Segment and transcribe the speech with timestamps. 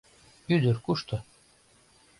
[0.53, 1.17] —Ӱдыр кушто?